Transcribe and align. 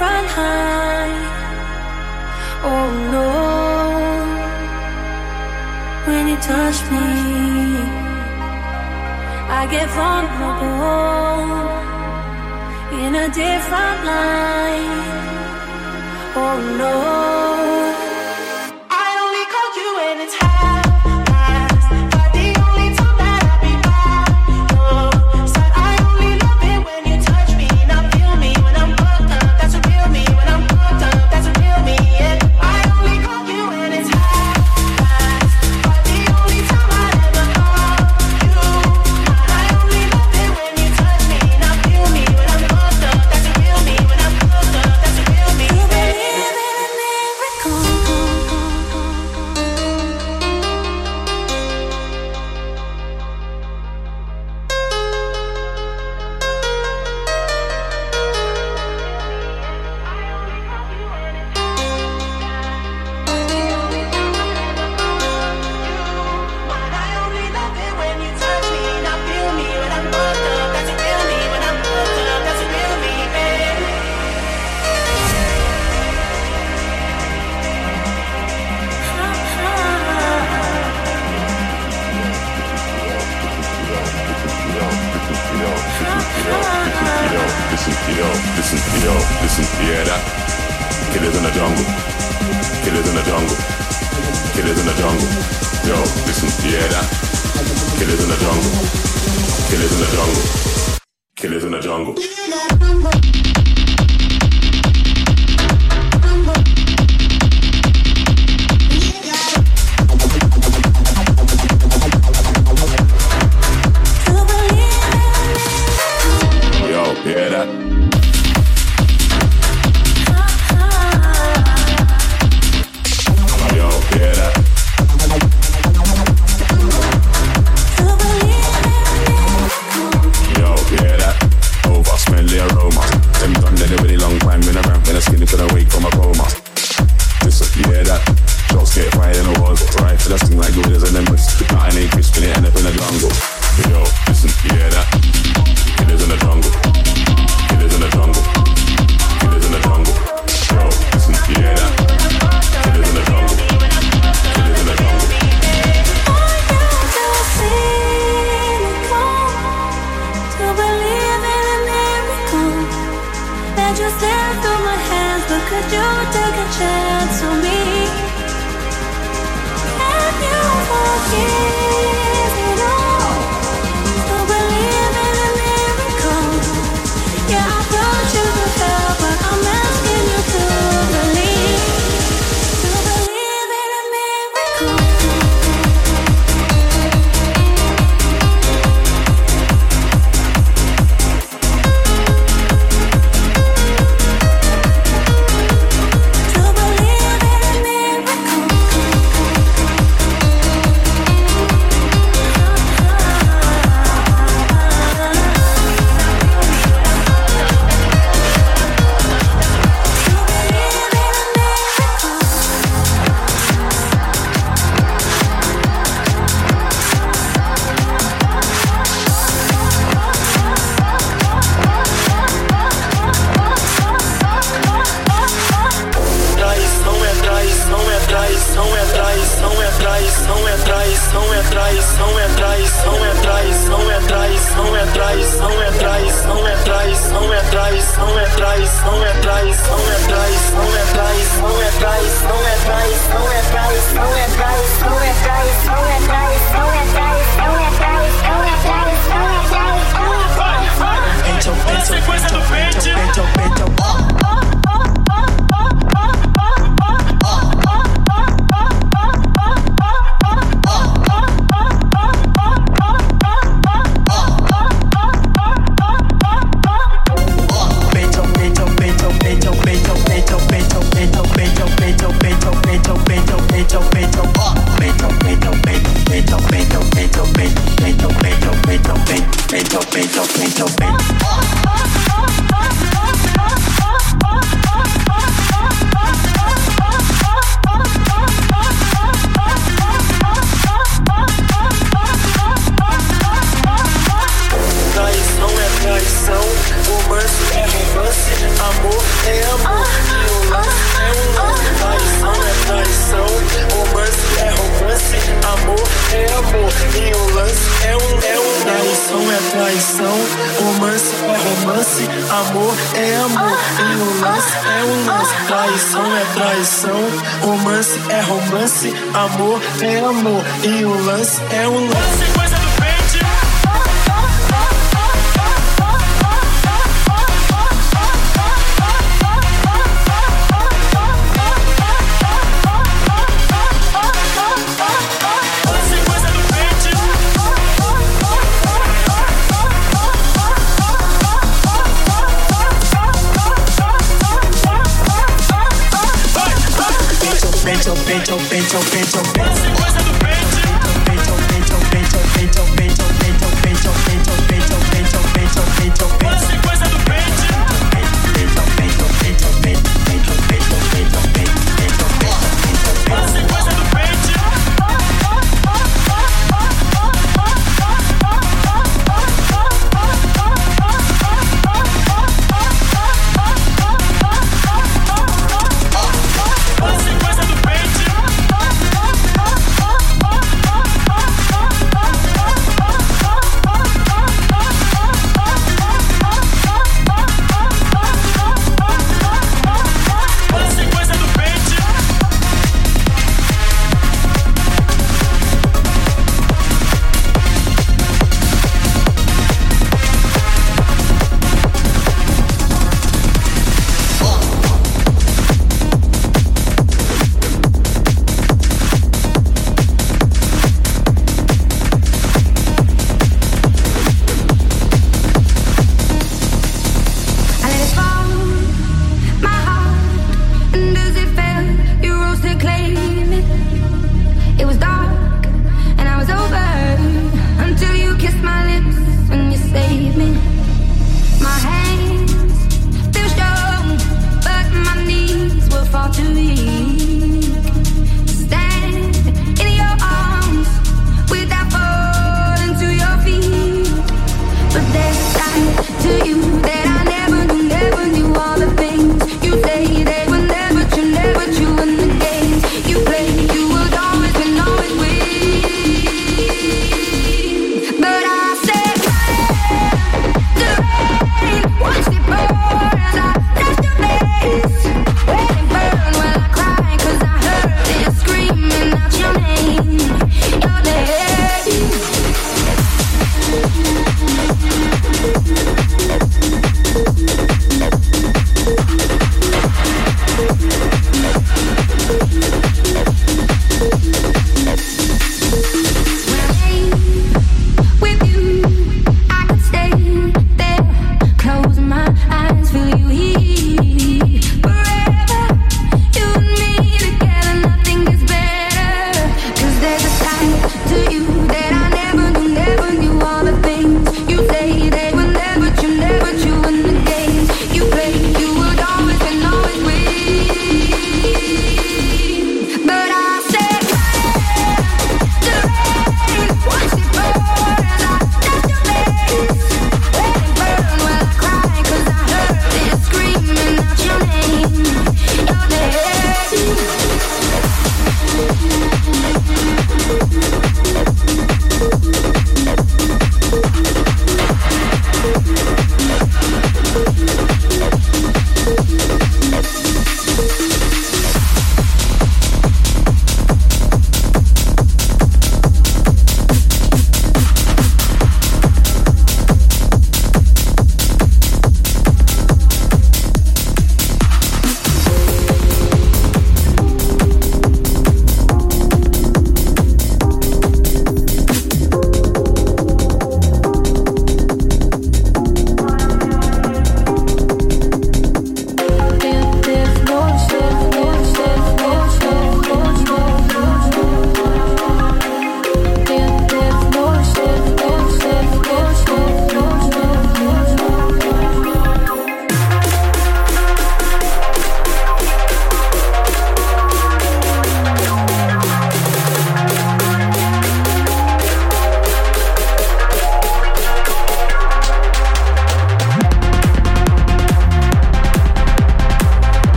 different 0.00 0.28
high. 0.28 1.12
Oh 2.70 2.86
no, 3.14 3.30
when 6.06 6.22
you 6.28 6.36
touch 6.36 6.78
me, 6.92 7.08
I 9.58 9.62
get 9.70 9.88
vulnerable 9.98 11.50
in 13.04 13.14
a 13.14 13.26
different 13.28 14.00
light. 14.10 15.00
Oh 16.34 16.56
no. 16.78 17.69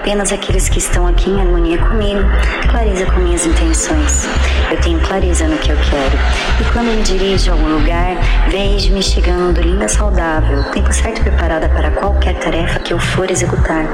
Apenas 0.00 0.32
aqueles 0.32 0.66
que 0.66 0.78
estão 0.78 1.06
aqui 1.06 1.28
em 1.28 1.40
harmonia 1.40 1.76
comigo, 1.76 2.22
clareza 2.70 3.04
com 3.04 3.20
minhas 3.20 3.44
intenções. 3.44 4.26
Eu 4.70 4.80
tenho 4.80 4.98
clareza 5.00 5.46
no 5.46 5.58
que 5.58 5.70
eu 5.70 5.76
quero. 5.76 6.18
E 6.58 6.72
quando 6.72 6.86
me 6.86 7.02
dirijo 7.02 7.50
a 7.50 7.54
algum 7.54 7.68
lugar, 7.68 8.16
vejo-me 8.48 9.02
chegando 9.02 9.60
linda, 9.60 9.88
saudável, 9.88 10.64
tempo 10.72 10.90
certo 10.92 11.22
preparada 11.22 11.68
para 11.68 11.90
qualquer 11.90 12.34
tarefa 12.38 12.78
que 12.80 12.94
eu 12.94 12.98
for 12.98 13.30
executar. 13.30 13.84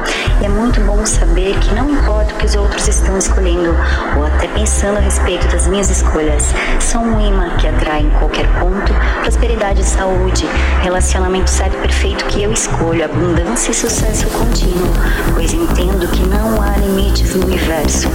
E 0.41 0.45
é 0.45 0.49
muito 0.49 0.81
bom 0.83 1.05
saber 1.05 1.59
que 1.59 1.75
não 1.75 1.91
importa 1.91 2.33
o 2.35 2.37
que 2.37 2.47
os 2.47 2.55
outros 2.55 2.87
estão 2.87 3.19
escolhendo 3.19 3.75
ou 4.17 4.27
até 4.27 4.47
pensando 4.47 4.99
a 4.99 5.01
respeito 5.01 5.49
das 5.49 5.67
minhas 5.67 5.91
escolhas, 5.91 6.55
são 6.79 7.03
um 7.03 7.21
imã 7.21 7.51
que 7.57 7.67
atrai 7.67 8.03
em 8.03 8.11
qualquer 8.11 8.47
ponto 8.61 8.93
prosperidade 9.23 9.81
e 9.81 9.85
saúde, 9.85 10.47
relacionamento 10.83 11.51
certo 11.51 11.77
e 11.77 11.81
perfeito 11.81 12.25
que 12.27 12.45
eu 12.45 12.53
escolho, 12.53 13.05
abundância 13.05 13.73
e 13.73 13.75
sucesso 13.75 14.29
contínuo, 14.29 14.93
pois 15.35 15.53
entendo 15.53 15.96
que 16.05 16.27
não 16.27 16.61
há 16.61 16.77
limites 16.77 17.35
no 17.35 17.47
universo. 17.47 18.09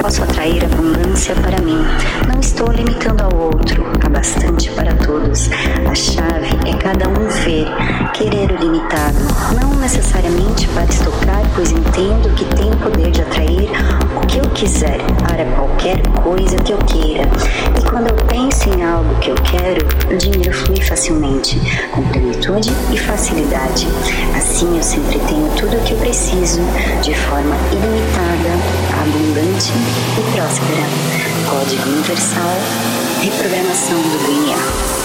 Posso 0.00 0.22
atrair 0.22 0.64
abundância 0.64 1.34
para 1.34 1.60
mim. 1.60 1.84
Não 2.32 2.38
estou 2.38 2.70
limitando 2.70 3.24
ao 3.24 3.34
outro, 3.34 3.84
há 4.04 4.08
bastante 4.08 4.70
para 4.70 4.94
todos. 4.94 5.50
A 5.90 5.94
chave 5.94 6.46
é 6.68 6.74
cada 6.76 7.08
um 7.08 7.28
ver, 7.28 7.66
querer 8.12 8.52
o 8.52 8.56
limitado, 8.56 9.18
não 9.60 9.74
necessariamente 9.80 10.68
para 10.68 10.84
estocar, 10.84 11.42
pois 11.56 11.72
entendo 11.72 12.32
que 12.36 12.44
o 12.44 12.76
poder 12.76 13.10
de 13.10 13.22
atrair 13.44 13.68
o 14.16 14.26
que 14.26 14.38
eu 14.38 14.50
quiser 14.50 14.98
para 15.26 15.44
qualquer 15.56 16.00
coisa 16.22 16.56
que 16.56 16.72
eu 16.72 16.78
queira. 16.78 17.24
E 17.78 17.88
quando 17.88 18.08
eu 18.08 18.26
penso 18.26 18.68
em 18.70 18.82
algo 18.82 19.14
que 19.20 19.30
eu 19.30 19.34
quero, 19.36 19.86
o 20.12 20.16
dinheiro 20.16 20.52
flui 20.52 20.80
facilmente, 20.80 21.60
com 21.92 22.02
plenitude 22.08 22.72
e 22.92 22.98
facilidade. 22.98 23.86
Assim 24.36 24.76
eu 24.76 24.82
sempre 24.82 25.18
tenho 25.20 25.48
tudo 25.56 25.76
o 25.76 25.80
que 25.82 25.92
eu 25.92 25.98
preciso, 25.98 26.60
de 27.02 27.14
forma 27.14 27.56
ilimitada, 27.70 28.54
abundante 29.02 29.72
e 30.18 30.32
próspera. 30.32 30.84
Código 31.50 31.88
Universal, 31.88 32.56
reprogramação 33.20 34.00
do 34.00 34.26
DNA. 34.26 35.03